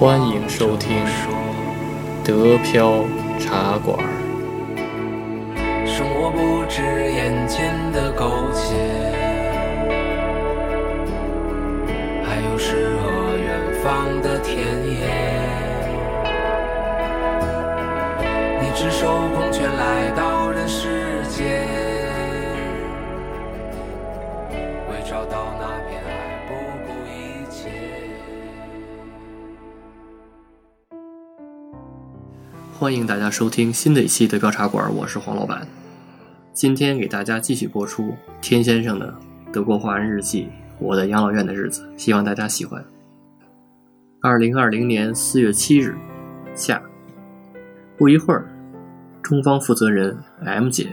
[0.00, 0.96] 欢迎收听
[2.24, 3.04] 德飘
[3.38, 3.98] 茶馆。
[5.84, 6.80] 生活不止
[7.12, 8.74] 眼前的苟且，
[12.24, 15.06] 还有诗和远方的田野。
[18.62, 21.68] 你赤手空拳来到人世间，
[24.88, 26.54] 为找到那片海不
[26.86, 27.99] 顾一切。
[32.80, 35.68] 欢迎大家收听新的一期德飘茶馆，我是黄老板。
[36.54, 39.14] 今天给大家继续播出天先生的
[39.52, 40.44] 德国华人日记
[40.78, 42.82] 《我在养老院的日子》，希望大家喜欢。
[44.22, 45.94] 二零二零年四月七日
[46.54, 46.82] 下，
[47.98, 48.48] 不一会儿，
[49.20, 50.88] 中方负责人 M 姐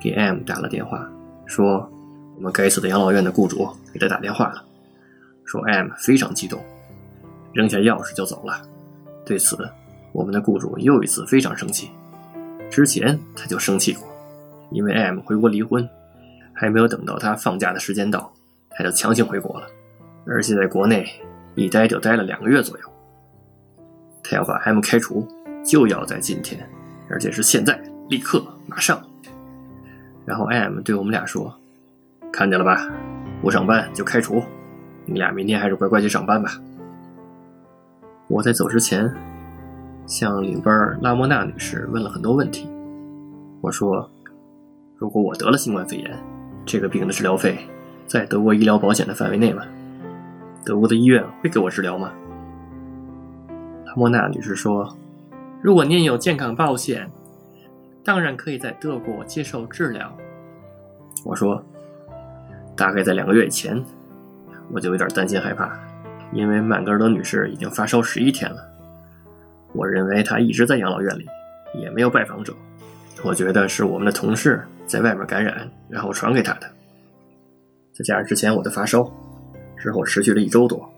[0.00, 1.08] 给 M 打了电话，
[1.46, 1.88] 说
[2.34, 4.64] 我们该死的养老院的雇主给他打电话了，
[5.44, 6.60] 说 M 非常激动，
[7.52, 8.60] 扔下钥匙就走了。
[9.24, 9.56] 对此，
[10.18, 11.88] 我们的雇主又一次非常生气。
[12.68, 14.02] 之前他就生气过，
[14.72, 15.88] 因为 M 回国离婚，
[16.52, 18.32] 还没有等到他放假的时间到，
[18.70, 19.68] 他就强行回国了，
[20.26, 21.08] 而且在国内
[21.54, 22.84] 一待就待了两个月左右。
[24.20, 25.24] 他要把 M 开除，
[25.64, 26.68] 就要在今天，
[27.08, 29.00] 而且是现在，立刻，马上。
[30.26, 31.56] 然后 M 对我们俩说
[32.32, 32.90] ：“看见了吧，
[33.40, 34.42] 不上班就开除，
[35.06, 36.60] 你俩明天还是乖乖去上班吧。”
[38.26, 39.10] 我在走之前，
[40.08, 42.66] 向领班拉莫娜女士问了很多问题。
[43.60, 44.10] 我说
[44.96, 46.18] ：“如果我得了新冠肺炎，
[46.64, 47.58] 这个病的治疗费
[48.06, 49.62] 在德国医疗保险的范围内吗？
[50.64, 52.10] 德国的医院会给我治疗吗？”
[53.84, 54.96] 拉莫娜女士说
[55.60, 57.10] ：“如果您有健康保险，
[58.02, 60.10] 当然可以在德国接受治疗。”
[61.22, 61.62] 我说
[62.74, 63.84] ：“大概在两个月以前，
[64.72, 65.78] 我就有点担心害怕。”
[66.32, 68.67] 因为曼格尔德女士已经发烧十一天了，
[69.72, 71.26] 我认为他一直在养老院里，
[71.74, 72.54] 也没有拜访者。
[73.24, 76.70] 我觉得是我们的同事在外面感染，然后传给他的。
[77.92, 79.10] 再加上之前我的发烧，
[79.76, 80.88] 之后持续了一周多，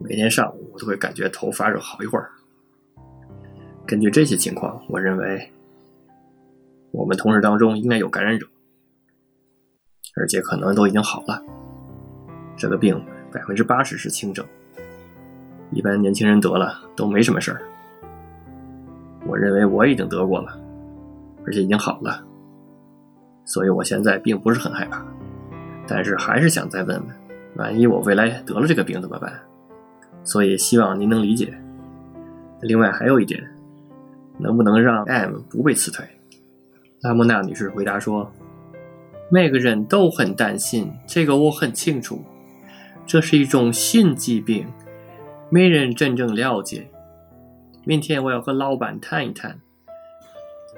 [0.00, 2.30] 每天上午我都会感觉头发热好一会儿。
[3.86, 5.52] 根据这些情况，我认为
[6.90, 8.46] 我们同事当中应该有感染者，
[10.16, 11.42] 而且可能都已经好了。
[12.56, 13.00] 这个病。
[13.30, 14.42] 百分之八十是轻症，
[15.72, 17.62] 一般年轻人得了都没什么事儿。
[19.26, 20.58] 我认为我已经得过了，
[21.46, 22.24] 而且已经好了，
[23.44, 25.04] 所以我现在并不是很害怕，
[25.86, 27.08] 但是还是想再问问，
[27.56, 29.32] 万一我未来得了这个病怎么办？
[30.24, 31.52] 所以希望您能理解。
[32.60, 33.42] 另外还有一点，
[34.38, 36.04] 能不能让 M 不被辞退？
[37.02, 38.30] 拉莫娜女士回答说
[39.30, 42.20] ：“每个人都很担心，这个我很清楚。”
[43.06, 44.66] 这是一种性疾病，
[45.50, 46.88] 没人真正了解。
[47.84, 49.58] 明天我要和老板谈一谈。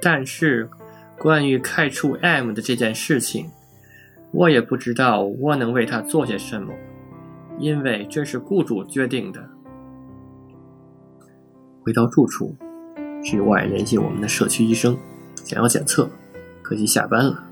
[0.00, 0.70] 但是，
[1.18, 3.50] 关于开除 M 的这件事情，
[4.32, 6.72] 我也不知道我能为他做些什么，
[7.58, 9.46] 因为这是雇主决定的。
[11.82, 12.54] 回到住处
[13.22, 14.96] ，G Y 联系我们的社区医生，
[15.44, 16.08] 想要检测，
[16.62, 17.44] 可惜下班了。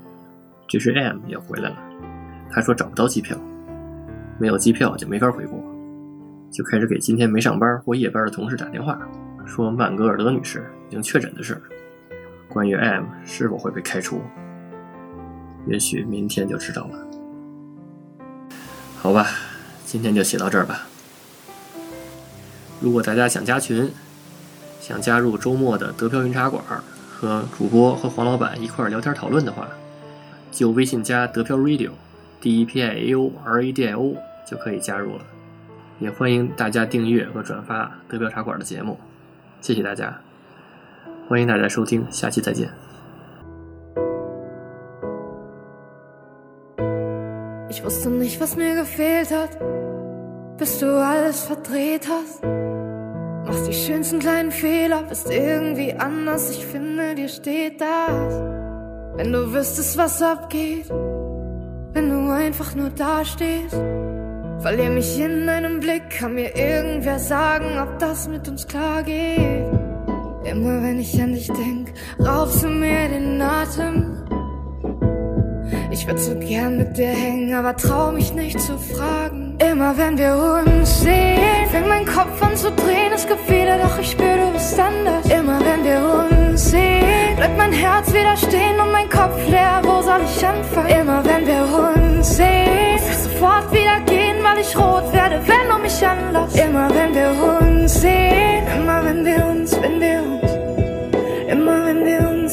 [0.67, 1.77] 这时 M 也回来了，
[2.49, 3.37] 他说找不到机票。
[4.39, 5.59] 没有机票就没法回国，
[6.51, 8.99] 就开始给今天没上班或夜班的同事打电话，
[9.45, 11.61] 说曼格尔德女士已经确诊的事。
[12.47, 14.21] 关于 M 是否会被开除，
[15.67, 17.07] 也许明天就知道了。
[18.97, 19.27] 好吧，
[19.85, 20.87] 今天就写到这儿吧。
[22.81, 23.91] 如果大家想加群，
[24.79, 26.63] 想加入周末的德飘云茶馆，
[27.09, 29.67] 和主播和黄老板一块聊天讨论的话，
[30.51, 34.15] 就微信加德飘 Radio，D E P I A O R A D I O。
[34.49, 35.23] 就可以加入了，
[35.99, 38.97] 也欢迎大家订阅和转发德标茶馆的节目，
[39.59, 40.17] 谢谢大家，
[41.27, 42.69] 欢迎大家收听，下期再见。
[47.69, 49.57] Ich wusste nicht, was mir gefehlt hat,
[50.57, 52.43] bis du alles verdreht hast.
[53.45, 56.49] Machst die schönsten kleinen Fehler, bist irgendwie anders.
[56.51, 58.41] Ich finde, dir steht das.
[59.15, 63.75] Wenn du wüsstest, was abgeht, wenn du einfach nur dastehst.
[64.61, 69.65] Verlier mich in einem Blick, kann mir irgendwer sagen, ob das mit uns klar geht.
[70.43, 74.17] Immer wenn ich an dich denk, raubst du mir den Atem.
[75.91, 79.57] Ich würd so gern mit dir hängen, aber trau mich nicht zu fragen.
[79.59, 81.39] Immer wenn wir uns sehen,
[81.71, 83.13] fängt mein Kopf an zu drehen.
[83.15, 85.25] Es gibt viele, doch ich spür, du bist anders.
[85.29, 88.58] Immer wenn wir uns sehen, bleibt mein Herz wieder stehen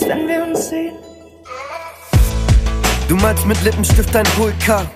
[0.06, 0.94] wenn wir uns sehen.
[3.08, 4.88] Du malst mit Lippenstift ein Vulkan.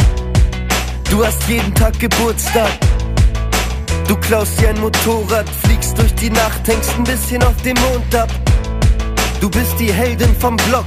[1.10, 2.70] Du hast jeden Tag Geburtstag.
[4.06, 8.14] Du klaust dir ein Motorrad, fliegst durch die Nacht, hängst ein bisschen auf dem Mond
[8.14, 8.28] ab.
[9.40, 10.86] Du bist die Heldin vom Block.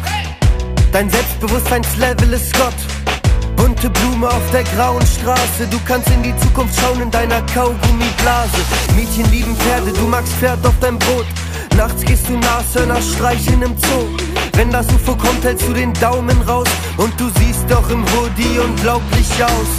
[0.92, 2.76] Dein Selbstbewusstseinslevel ist Gott.
[3.56, 5.68] Bunte Blume auf der grauen Straße.
[5.70, 8.62] Du kannst in die Zukunft schauen in deiner Kaugummiblase.
[8.96, 11.26] Mädchen lieben Pferde, du magst Pferd auf dein Brot.
[11.78, 14.08] Nachts gehst du Nashörner streicheln im Zoo.
[14.54, 16.68] Wenn das UFO kommt, hältst du den Daumen raus.
[16.98, 19.72] Und du siehst doch im Hoodie unglaublich aus.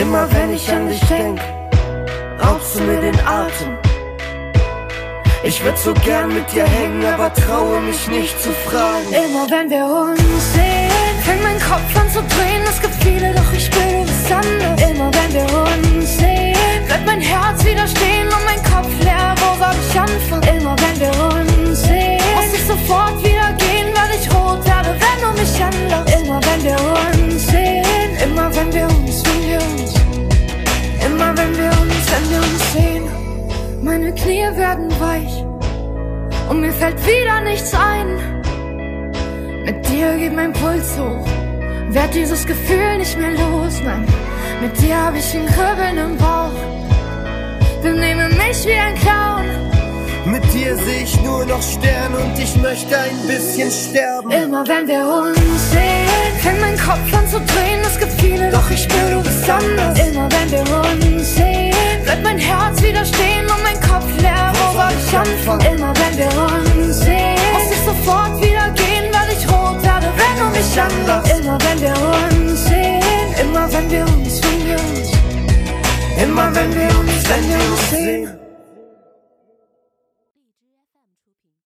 [0.00, 1.40] Immer wenn ich an dich denk,
[2.42, 3.78] raubst du mir den Atem.
[5.44, 9.08] Ich würd so gern mit dir hängen, aber traue mich nicht zu fragen.
[9.10, 10.20] Immer wenn wir uns
[10.54, 12.62] sehen, fängt mein Kopf an zu drehen.
[12.68, 14.90] Es gibt viele, doch ich du bist anders.
[14.90, 15.33] Immer wenn
[37.06, 38.42] wieder nichts ein.
[39.64, 41.26] Mit dir geht mein Puls hoch,
[41.88, 43.80] werd dieses Gefühl nicht mehr los.
[43.84, 44.06] Nein,
[44.60, 46.52] mit dir hab ich ein Kribbeln im Bauch.
[47.82, 49.44] Benehme mich wie ein Clown.
[50.26, 54.30] Mit dir seh ich nur noch Sterne und ich möchte ein bisschen sterben.
[54.30, 57.80] Immer wenn wir uns sehen, fängt mein Kopf an zu drehen.
[57.82, 59.98] Es gibt viele, doch ich spür, du bist anders.
[60.08, 61.63] Immer wenn wir uns sehen,
[62.14, 64.52] bleibt mein Herz wieder stehen und mein Kopf leer.
[64.54, 65.74] Wo soll ich anfangen?
[65.74, 68.43] Immer wenn wir uns sehen, muss ich sofort wieder